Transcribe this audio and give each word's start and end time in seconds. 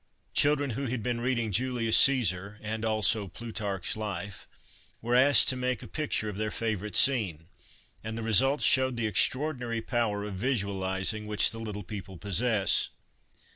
Children 0.33 0.71
who 0.71 0.87
had 0.87 1.03
been 1.03 1.21
reading 1.21 1.51
Julius 1.51 1.95
Casar 2.07 2.57
(and 2.63 2.83
also, 2.83 3.27
Plutarch's 3.27 3.95
Life), 3.95 4.47
were 4.99 5.13
asked 5.13 5.47
to 5.49 5.55
make 5.55 5.83
a 5.83 5.87
picture 5.87 6.27
of 6.27 6.37
their 6.37 6.49
favourite 6.49 6.95
scene, 6.95 7.45
and 8.03 8.17
the 8.17 8.23
results 8.23 8.63
showed 8.63 8.97
the 8.97 9.05
extraordinary 9.05 9.79
power 9.79 10.23
of 10.23 10.33
visualising 10.33 11.27
which 11.27 11.51
the 11.51 11.59
little 11.59 11.83
people 11.83 12.17
possess. 12.17 12.89